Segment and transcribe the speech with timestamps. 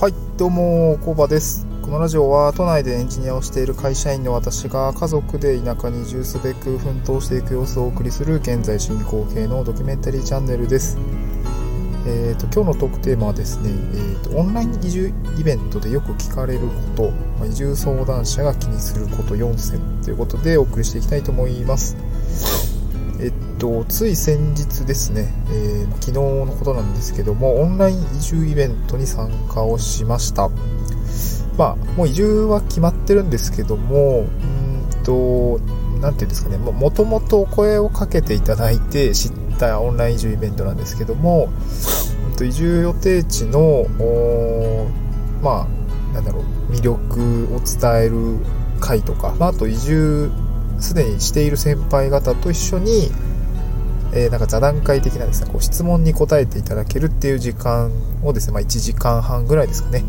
[0.00, 1.66] はい、どうも、コバです。
[1.82, 10.96] このラジオは都内でエンジニアをしている会社員の私が家族で田舎に移住すべく奮闘していく様子をお送りする現在進行形のドキュメンタリーチャンネルです。
[12.06, 16.60] えー、と今日のトークテーマはですね、えー、とオンライン移住イベントでよく聞かれる
[16.96, 22.79] こと、移住相談者が気にすること4選ということでお送りしていきたいと思います。
[23.22, 30.48] えっと、つい先日ですね、えー昨日のことなんですけども、オンライン移住イベントに参加をしました。
[31.58, 35.60] まあ、もう移住は決まってるんですけども、うんと、
[36.00, 41.50] なんていうんですかね、もともとお声をかけていただいて知ったオンライン移住イベントなんですけども、
[42.30, 43.86] うんと移住予定地の、
[45.42, 48.38] まあ、なんだろう、魅力を伝える
[48.80, 50.30] 会とか、まあ、あと移住
[50.80, 53.10] すでにしている先輩方と一緒に、
[54.12, 60.04] えーなんか座談会的なですね、こう質問に答えていただけるっていう時間をですね、まあ、1時間半ぐらいですかね、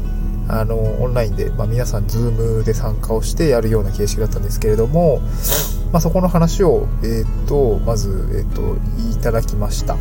[0.48, 5.22] あの、オンラインで、まあ、皆さん、ズームで参加をしてやるような形式だったんですけれども、
[5.92, 8.76] まあ、そこの話を、えっ、と、まず、えっ、と、
[9.12, 9.98] いただきました。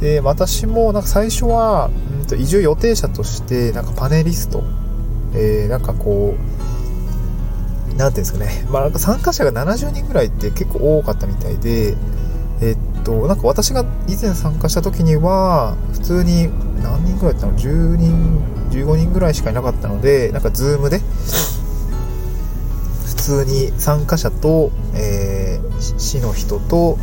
[0.00, 4.62] で、私も、なんか最初は、うんと移住予定者として、なんかパネリスト、
[5.34, 6.75] えーなんかこう、
[7.96, 11.96] なんていうんですかね、まあ、なんか参加者が70人ぐらいって結構多かったみたいで、
[12.60, 16.48] えっと、なんか私が以前参加した時には、普通に
[16.82, 21.00] 何人ぐらいだったの ?10 人、15人ぐらいしかいなかったので、なんかズームで、
[23.06, 26.98] 普通に参加者と、えー市の人と、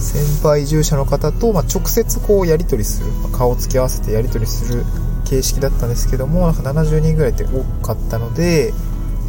[0.00, 4.84] 先輩移住者の方と、まあ、直接こうやり取りする、まあ顔を付き合わせてやり取りする
[5.24, 8.72] 形式だったんですけども、なんか70人ぐらいって多かったので、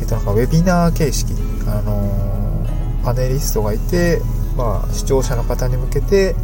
[0.01, 1.33] えっと、なんかウェビナー形式、
[1.67, 2.65] あの
[3.03, 4.21] パネリストがいて、
[4.57, 6.35] まあ、視聴者の方に向けて、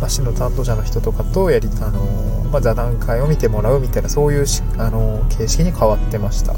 [0.00, 2.00] まあ、市の担当者の人とかとやり、あの
[2.52, 6.54] まあ、座談会を見てもらうみたいな、そういうし、あの形式に変わってました。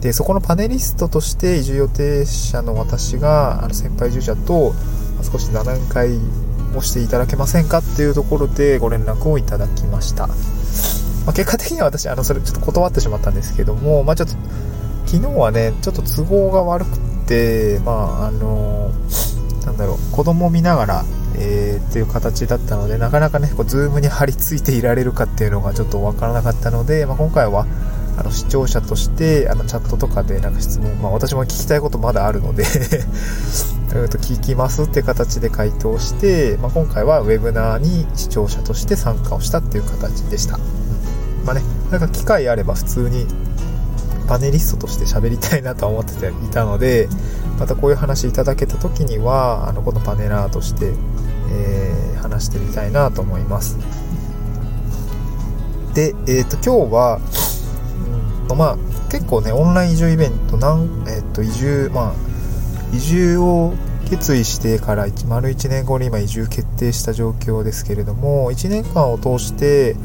[0.00, 4.74] で、そこのパネリストとして移住予定者の私が、あの先輩移住者と、
[5.22, 6.18] 少し座談会
[6.76, 10.26] をしていただけませんかっていうところでご連絡をいただきました。
[10.26, 10.34] ま
[11.28, 14.34] あ、結果的には私、あの、それちょっと断ってしまったんですけども、まあ、ちょっと、
[15.12, 18.90] 昨日はね、ちょっと都合が悪くて、まあ、あの、
[19.66, 21.04] なんだろう、子供見ながら、
[21.36, 27.66] えーっていう形だったので、なかなかね、こう、ズームに張り付いていられるかっていうのがちょっとわからなかったので、まあ、今回は、
[28.16, 32.64] あの、視聴者として、あの、チャットとかでなんか質問、まあ、私も聞きたいことまだあるので
[33.94, 40.58] うんと、聞きますって形で回答して、まあ、今回はウェブナーに視聴者として参加をしたっていう形でした。
[41.44, 43.26] まあね、なんか機会あれば普通に
[44.32, 47.06] パネリストとして喋りたいなとは思ってていたので、
[47.60, 50.94] またこういう話いただけた時には、あの、このパネラーとして、
[51.50, 53.76] えー話してみたいなと思います。
[55.92, 57.20] で、えっ、と、今日は、
[58.42, 58.76] うんと、まあ、
[59.10, 63.74] 結構ね、オンライン移住イベント、なん、えっ、と、移住、まあ、移住を
[64.08, 69.96] 決意してから1丸1年後に今移住決定した状況ですけれども、1年間を通して、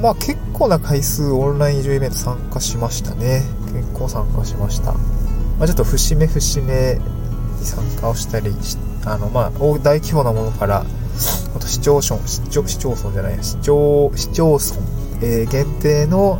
[0.00, 3.42] まあ結構な回数オンライン移住イベント参加しましたね。
[3.72, 4.92] 結構参加しました。
[4.92, 4.98] ま
[5.62, 6.98] あちょっと節目節目
[7.58, 8.54] に参加をしたり、
[9.04, 9.50] あのまあ
[9.82, 14.76] 大規模なものから、あと市町村、市町市町村じゃない、市町、市町村、
[15.22, 16.38] えー限定の、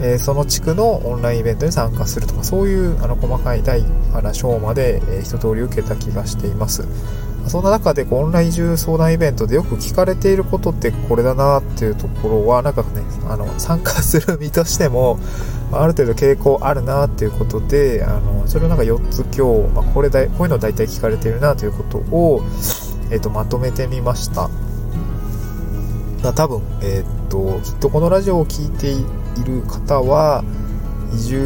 [0.00, 3.82] えーその地区のオンラインイベントに参加するとか、そういうあの細かい大
[4.12, 6.86] から小まで、えー一通り受けた気がしています。
[7.48, 12.88] そんな中でこうオンライン移住相談イベントでよく聞かれていることってこれだなっていうところは、なんかね、
[13.28, 15.18] あの、参加する身としても、
[15.72, 22.42] ある程度傾向あるなっていうことで、あの、それをなんか4つ今日、まあ、これだ、こういうの大体聞かれているなということを、
[23.10, 24.48] えっ、と、まとめてみました。
[26.22, 30.42] まあ多分、えっ、と、きっとこのラジオを聞いている方は、
[31.12, 31.38] 移住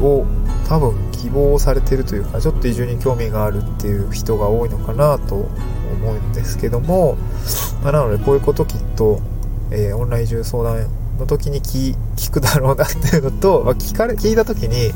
[0.00, 0.26] を
[0.68, 5.48] 多分希望されてるというか、ちょっと移住に興味があるっていう人が多いのかなと思
[6.12, 7.16] うんですけども、
[7.82, 9.20] まあ、なのでこういうこときっと、
[9.70, 10.86] えーオンライン移住相談
[11.18, 11.96] の時に聞
[12.30, 14.92] くだろうなっていうのと、 まあ、聞かれ、聞いた時に、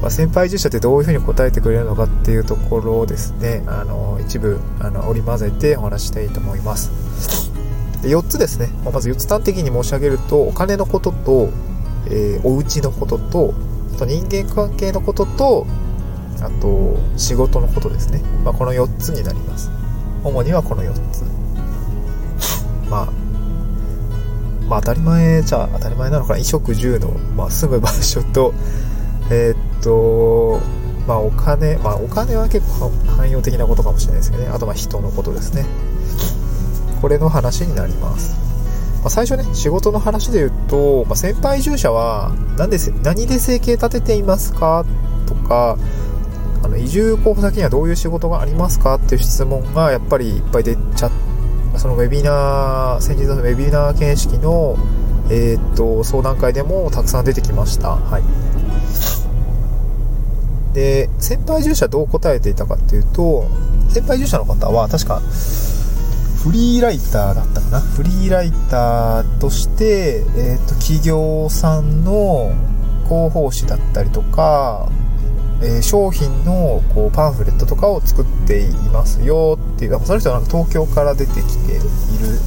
[0.00, 6.90] まあ、先輩移住者ってどういうふうに答えてくれるのかっていうところをですね、あの、一部、あの、織り交ぜてお話したいと思います。
[8.02, 8.68] で4つですね。
[8.82, 11.50] まあまず4つ端的に申し上げると、お金のことと、
[12.08, 13.54] えーお家のことと、
[13.98, 15.66] と人間関係のことと、
[16.40, 18.20] あと仕事のことですね。
[18.44, 19.70] まあ、この4つになります。
[20.24, 21.22] 主にはこの4つ。
[22.90, 23.08] まあ、
[24.68, 26.34] まあ当たり前じゃ当たり前なのかな。
[26.34, 28.54] 衣食住の、まあ、住む場所と、
[29.30, 30.60] えーっと、
[31.06, 34.50] まあお金、まあお金は結構汎用的なことかもしれないですけどね。
[34.50, 35.64] あとまあ人のことですね。
[37.00, 38.51] これの話になります。
[39.02, 44.84] まあ、最初ね、仕事の話で言うと、まあ、先輩移住者は何で、何で生計立てていますか？
[45.26, 45.76] とか、
[46.62, 48.94] あの移住候補先にはどういう仕事がありますか？
[48.94, 51.10] っていう質問がやっぱりいっぱい出ちゃっ
[51.76, 54.76] そのウェビナー、先日のウェビナー形式の、
[55.30, 57.96] えー、っと、相談会でもたくさん出てきました。
[57.96, 58.22] はい。
[60.74, 63.46] で、先輩移住者どう答えていたかっていうと、
[63.88, 65.22] 先輩移住者の方は確か、
[66.42, 67.80] フリーライターだったかな？
[67.80, 72.52] フリーライターとして、えっ、ー、と、企業さんの
[73.04, 74.88] 広報誌だったりとか、
[75.62, 81.84] えー、商品のこうパンフレットとかを作っていますよっていう、その人はなんか東京から出てきている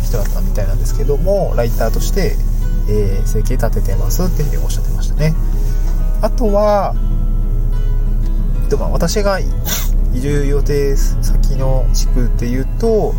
[0.03, 2.35] 人だったみたいなんですけども、ライターとして、
[2.89, 5.33] えー、生計立ててますっていうふうにおっしゃってましたね。
[6.21, 6.93] あとは、
[8.69, 9.45] でまあ、私が移
[10.19, 13.13] 住予定先の地区っていうと、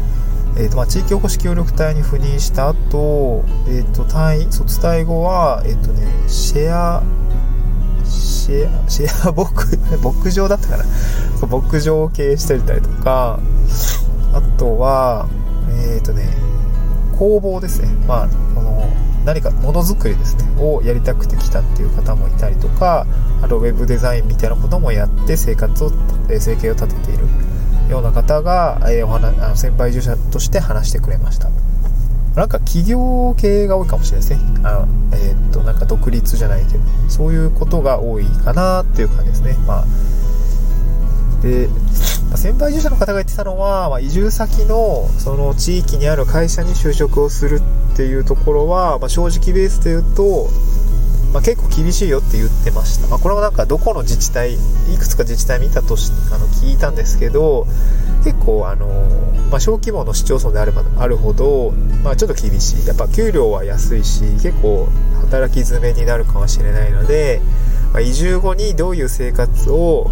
[0.59, 7.03] えーとまあ、地域おこし協力隊に赴任した後、えーと、単位卒退後は、えーとね、シェア
[8.05, 9.51] シェアシェア 牧
[10.03, 10.85] 牧場だったかな。
[11.47, 13.39] 牧場を経営してたりとか
[14.33, 15.29] あとは
[15.69, 16.37] えっ、ー、とね
[17.19, 17.89] 工房ですね。
[18.07, 18.89] まあこの
[19.25, 20.45] 何かものづくりですね。
[20.59, 23.07] をやりたくて来たっていう方もいたりとか
[23.43, 25.93] あとウェブデザインみたいなこともやって生活を
[26.29, 27.27] 生計を立てている。
[27.89, 31.49] ような方が、えー、お話あの先輩従者として話してくれました。
[32.35, 34.61] なんか企業経営が多いかもしれないですね。
[34.63, 39.55] あえー、っとなんか独立じゃないけどそういうことが多いかなっていう感じですね。
[39.67, 39.85] まあ
[41.43, 41.69] で
[42.35, 47.61] 先輩従者の方が言ってたのは、まあ、移住先のその地域にある会社に就職をする
[47.93, 50.49] っていうところは、まあ、正直ベースで言うと
[51.33, 53.09] まあ、結構厳しいよって言ってました。
[53.09, 54.59] まあ、これもなんかどこの自治体、い
[54.99, 57.67] くつか自治体見たとし、あの、聞いたんですけど、
[58.25, 58.87] 結構あの、
[59.51, 62.87] まあ、小規模の市町村であればあるほど、まあ、ちょっと厳しい。
[62.87, 64.89] やっぱ給料は安いし、結構
[65.21, 67.41] 働き詰めになるかもしれないので、
[67.93, 70.11] まあ、移住後にどういう生活を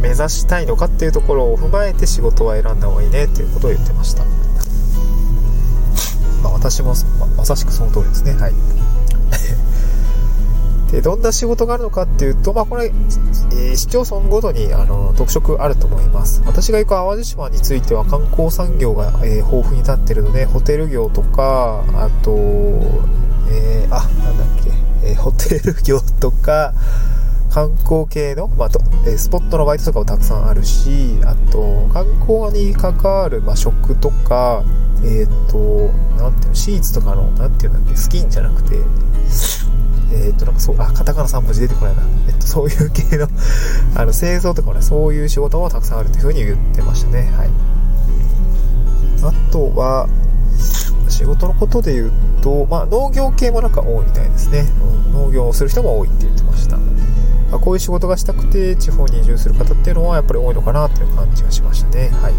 [0.00, 4.24] 目指したいのかっていうところを踏まえて仕事は選んだ方がいいねっていうことを言ってました。
[6.42, 8.34] まあ、私もままさしくその通りですね。
[8.34, 8.52] はい。
[10.90, 16.42] で、どんな仕事があるのかっていうと、まあ、これ、えー、市町村ごとに、あの、特色あると思います。
[16.46, 22.30] 私が行く淡路島については観光産業が、えー、豊富に立ってるので、ホテル業とか、あと、
[23.50, 24.70] えー、あ、なんだっけ、
[25.08, 26.72] えー、ホテル業とか、
[27.50, 34.62] 観光系の、まあとえスポットのバイトとかもたくさんあるし、あと、観光に関わる、まあ、食とか、
[35.04, 38.76] えっ、と、なんていうの、シーツとかの、なんていうんだっけ、スキンじゃなくて、
[40.12, 42.02] えっ、と、なんかそう、あ、カタカナ3文字出てこないな。
[42.28, 43.28] えっと、そういう系の
[43.94, 47.32] あの、製造とかね、そういう仕事もたくさんあるっていうふうに言ってましたね。
[47.36, 47.50] はい。
[49.22, 50.08] あとは、
[51.08, 52.12] 仕事のことで言う
[52.42, 54.66] と、まあ、農業系もなんか多いみたいですね。
[55.12, 56.76] 農業をする人も多いって言ってました。
[57.50, 62.08] まあこういう仕事がしたくて地方に移住する方っていうのはやっぱり多いのかなっていう感じがしましたね。
[62.08, 62.34] はい。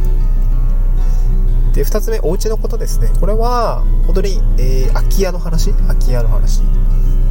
[1.74, 3.10] で、二つ目、お家のことですね。
[3.20, 5.74] これは、本当に、えー、空き家の話？
[5.74, 6.62] 空き家の話。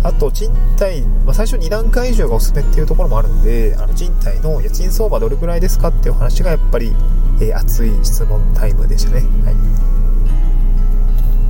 [0.03, 6.93] あと、賃貸、まあ、最初2段階以上がおすすめっていうところもあるんで、あの賃貸の家賃相場どれくらいですかっていう話がやっぱり、
[7.41, 9.21] えー、熱い質問タイムでしたね。
[9.45, 9.55] はい。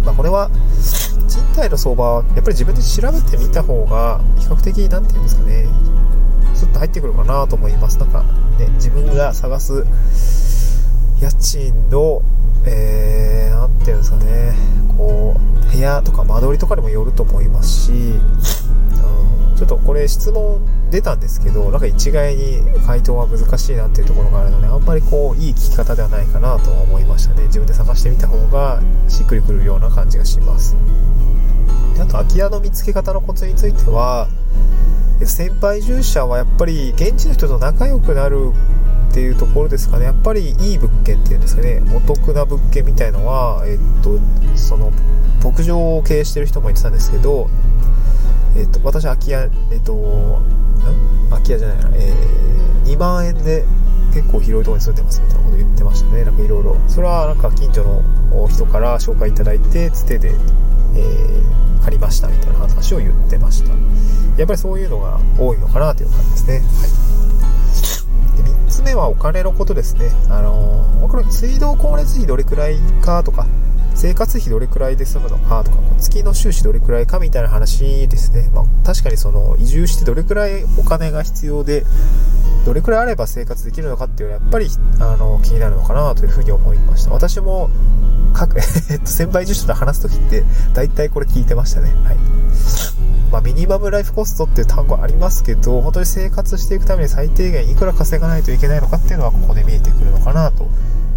[0.04, 0.50] まあ、これは、
[1.28, 5.68] 賃貸の相場はやっぱり自分で調べてみた方が、比較的、なんていうんですかね、
[6.54, 7.98] スッと入ってくるかなと思います。
[7.98, 8.22] なんか、
[8.58, 9.84] ね、自分が探す
[11.20, 12.22] 家賃の、
[12.66, 14.54] えー、なんていうんですかね、
[14.96, 27.42] こう、部屋とか間取りとかにもよると思いますし、うん、ちょっとこれ質問出たんですけど、なんか一概に回答は難しいなっていうところがあるので、あんまりこう、いい聞き方ではないかなとは思いましたね。
[27.46, 30.76] 自分で探してみた方がしっくりくるような感じがします。
[31.94, 34.28] であと、空き家の見つけ方のコツについては、
[35.24, 38.52] 先輩従者はやっぱり現地の人と仲良くなる
[39.16, 40.04] っていうところですかね。
[40.04, 41.80] やっぱりいい物件っていうんですかね。
[41.96, 44.18] お得な物件みたいのはえっと
[44.58, 44.92] その
[45.42, 47.48] 牧場を経営してる人も言ってたんですけど
[48.58, 50.42] えっと私空き家えっと
[51.30, 51.90] 空き家じゃないな。
[51.94, 53.64] えー、2万円で
[54.12, 56.24] 結構広いところに住んでますみたいなこと言ってましたね。
[56.24, 56.76] なんかいろいろ。
[56.86, 60.28] それはなんか近所の人から紹介いただいてつてで、
[60.94, 63.70] えー、借りましたみたいな話を言ってました。
[64.36, 66.54] やっぱりそういうのが多いのかなという感じですね。
[66.58, 67.15] はい。
[68.76, 70.10] つ目はお金のことですね。
[70.28, 73.46] あの、これ水道光熱費どれくらいかとか、
[73.94, 78.50] 生活費どれくらいで済むのかとか、月の収支どれくらいかみたいな話ですね。
[78.52, 81.84] まあ、確かにその移住してどれくらいお金が必要で、
[82.66, 84.68] どれくらいあれば生活できるのかっていうのはやっぱり
[85.00, 87.12] あの気になるのかなというふうに思いました。
[87.12, 87.70] 私も
[88.34, 88.58] 各、
[88.90, 91.94] えっと、先輩住者と話すときって大体これ聞いてましたね。
[92.04, 92.16] はい。
[93.30, 100.68] まあ、ミニマムライフコストっていう単語ありますけど、本当に生活していくために最低限いくら稼がないといけないのかっていうのはここで見えてくるのかなと。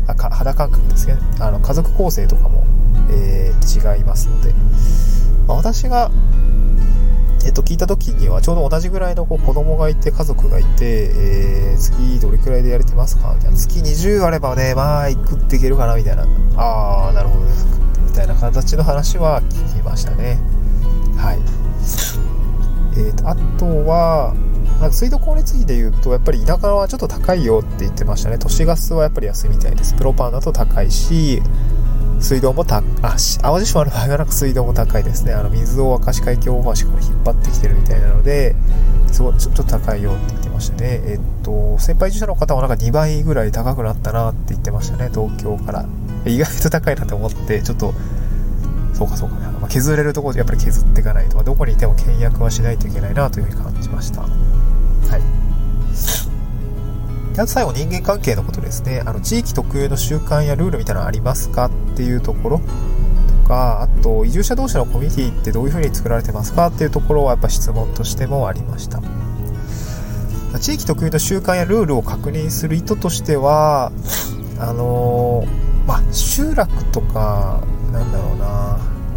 [0.07, 1.17] あか肌感覚ですね。
[1.39, 2.65] あの家族構成とかも、
[3.11, 4.53] えー、違いますので、
[5.47, 6.09] まあ、私が、
[7.45, 13.33] えっと、聞いた時にはちょうど同じぐらいのこう子供がいて家族がいて、えー、月どれくらいでやれてますか？
[13.35, 13.57] みたいな。
[13.57, 16.25] 月20あればねまあ食っていけるかなみたいな。
[16.57, 17.67] ああなるほどです。
[18.03, 20.39] みたいな形の話は聞きましたね。
[21.15, 21.58] はい。
[22.93, 24.33] えーと、あとは
[24.79, 28.37] なんか水道光熱費で言うと、やっぱり田舎はちょっと高いよって言ってましたね。
[28.37, 29.93] 都市ガスはやっぱり安いみたいです。
[29.93, 31.41] プロパンだと高いし、
[32.21, 35.33] 水道もた、あ、淡路島の場合はなんか水道も高いですね。
[35.33, 38.55] あの、水を明石海峡大橋から引っ張ってきてるみたいなので、
[39.11, 41.01] すごい、ちょっと高いよって言ってましたね。
[41.05, 45.09] えっと、先輩従者の方はなんか2倍ぐらい高くなったなって言ってましたね。
[45.13, 45.85] 東京から。
[46.25, 47.93] 意外と高いなと思って、ちょっと、
[48.99, 49.47] そうかそうかね。
[49.61, 54.21] まあ、削れるところでやっぱり削っていかないと、どこにいても倹約はしないといけないなというふうに感じました。
[54.21, 54.31] はい。
[57.35, 59.01] あと最後人間関係のことですね。
[59.05, 62.59] あの、地域特有の習慣やルールみたいなのありますかっていうところ
[63.43, 66.67] とか、あと、移住者同士のコミュニティってどういうふうに作られてますか？
[66.67, 69.01] っていうところはやっぱ質問としてもありました。
[70.59, 73.93] 地域特有の習慣やルールを確認する意図としては、
[74.59, 75.45] あの、
[75.87, 77.61] まあ、集落とか、
[77.93, 78.68] なんだろうな、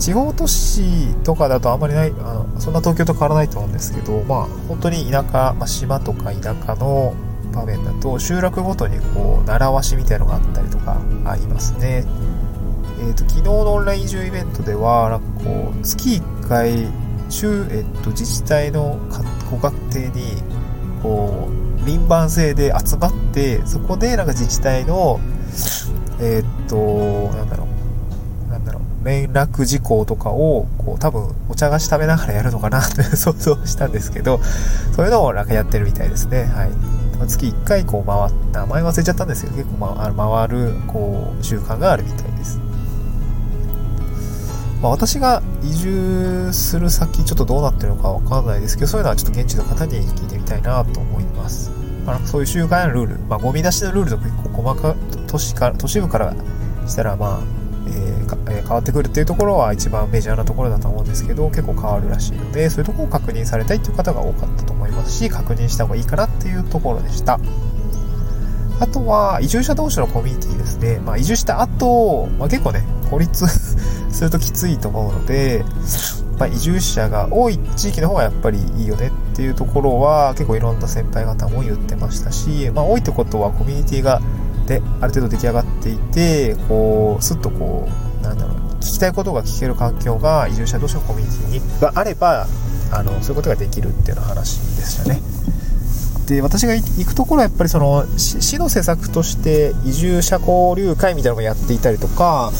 [0.02, 7.14] 地方都市とかだとあんまりない、あのそんな東京と変わらないと思うんですけど、まあ、本当に田舎、まあ、島とか田舎の
[7.54, 12.04] 場面だと、集落ごとにこう、習わしみたいのがあったりとかありますね。
[12.98, 16.88] えっ、ー、と、昨日のオンライン移住イベントでは、なんかこう、月1回、
[17.28, 18.98] 週、えっ、と、自治体の
[19.52, 20.42] ご家庭に、
[21.00, 21.48] こ
[21.80, 25.20] う、輪番制で集まって、そこでなんか自治体の、
[26.20, 26.76] えっ、と、
[27.36, 27.71] なんだろう、
[29.04, 34.40] 連絡事項とかを、こう、多分、お茶菓子食べながらやるのかなって 想像したんですけど、
[34.94, 36.50] そういうのをなんかやってるみたいですね。
[36.54, 36.70] はい。
[37.26, 42.58] 月1回こう回った、名前忘れちゃったんですけど、結構、ま、回る、こう、習慣があるみたいです。
[44.82, 51.70] まあ、私が移住する先、ちょっとどうなってるのかわかんないですけど、そういうのはちょっと現地の方に聞いてみたいなと思います。
[52.04, 54.96] まあ、そういう習慣やルール、まあ、ゴミ出しのルールとか結構細か、
[55.28, 56.34] 都市から、都市部から
[56.86, 57.61] したら、まあ、
[58.46, 67.38] 変わってくるっていうところは一番メジャーなところだと思うんですけど結構変わるらしいのでそういうところを確認されたいっていう方が多かったと思いますし確認した方がいいかなっていうところでした。
[68.80, 73.46] あとは移住者同士のコミュニティですね、まあ、移住した後、まあ、結構ね孤立
[74.10, 75.64] するときついと思うので、
[76.36, 84.20] まあ、移住者が多い地域の方がやっぱりいいよねっていうところは結構いろんな先輩方も言ってましたし、まあ、多いってことはコミュニティが
[84.66, 92.46] である程度出来上がっていてこうすっとこうなんだろう聞きたいことが聞ける環境が移住者同士のコミュニティにがあれば
[92.90, 95.20] あのそういうことができるっていうような話でしたね。
[96.26, 102.52] で私が行くところはやっぱりその市の施策として移住者交流会みたいなのをやっていたりとか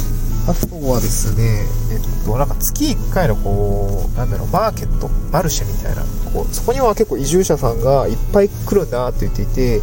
[0.49, 6.02] あとはですね、えっと、なんか月1回のこう、なんだろう、マーケット、マルシェみたいな、
[6.33, 9.83] こう、そこには結構移住者さんがいっぱい来るんだって言っていて、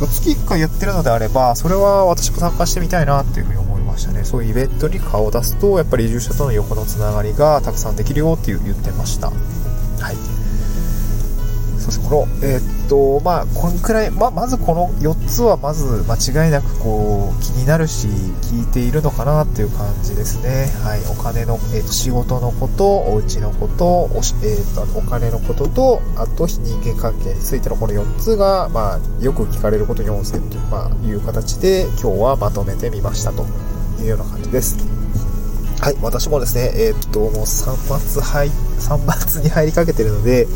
[0.00, 3.58] 月1回やってるのであれば、それは私も参加してみたいなっていうふうに
[3.92, 4.24] ましたね。
[4.24, 9.28] そういうイベントに顔を出すと、やっぱり移住者との横のつながりがたくさんできるよっていう言ってました。
[9.28, 9.32] は
[10.12, 10.16] い。
[11.78, 20.70] そうです、この、えー、っと、まあ、こんくらい、ま、まずこの4つはまず間違いなくこう、気になるし、聞いているのかなっていう感じですね。
[20.84, 21.00] はい。
[21.10, 33.44] お金の、えー、っと、仕事のこと、お家のこと、おえー、っと、お金のことと、あと、非人間関係についてのこの4つが、まあ、よく聞かれること4選という、まあ、いう形で、今日はまとめてみましたと
[34.02, 34.76] いうような感じです。
[35.80, 35.96] はい。
[36.00, 40.46] 私もですね、えー、っと、もう3月入、3月に入りかけてるので、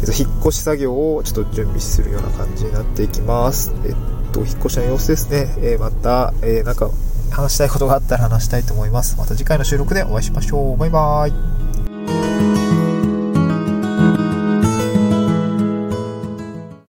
[0.00, 3.72] えっと、引っ越し作業をちょっと準備するような感じになっていきます。
[3.84, 3.94] えっ
[4.32, 5.54] と、引っ越しの様子ですね。
[5.58, 6.90] えー、また、えー、なんか
[7.30, 9.16] 話したいことがあったら話したいと思います。
[9.18, 10.76] また次回の収録でお会いしましょう。
[10.76, 11.55] バイバーイ。